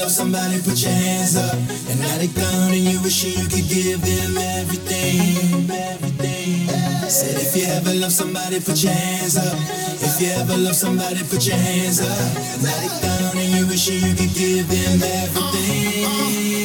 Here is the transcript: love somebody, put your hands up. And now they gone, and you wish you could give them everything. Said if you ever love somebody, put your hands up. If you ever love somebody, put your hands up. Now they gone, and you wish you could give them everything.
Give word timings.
love 0.00 0.10
somebody, 0.10 0.58
put 0.62 0.80
your 0.82 0.92
hands 0.92 1.36
up. 1.36 1.54
And 1.54 2.00
now 2.00 2.16
they 2.16 2.28
gone, 2.28 2.72
and 2.72 2.84
you 2.84 3.00
wish 3.02 3.24
you 3.24 3.46
could 3.48 3.68
give 3.68 4.00
them 4.00 4.36
everything. 4.38 5.68
Said 7.08 7.36
if 7.40 7.56
you 7.56 7.66
ever 7.66 7.92
love 7.94 8.12
somebody, 8.12 8.60
put 8.60 8.82
your 8.82 8.92
hands 8.92 9.36
up. 9.36 9.58
If 10.00 10.20
you 10.22 10.28
ever 10.40 10.56
love 10.56 10.76
somebody, 10.76 11.22
put 11.24 11.46
your 11.46 11.56
hands 11.56 12.00
up. 12.00 12.08
Now 12.62 12.76
they 12.80 12.88
gone, 13.02 13.36
and 13.36 13.52
you 13.54 13.66
wish 13.66 13.88
you 13.88 14.14
could 14.14 14.32
give 14.32 14.68
them 14.68 15.02
everything. 15.02 16.59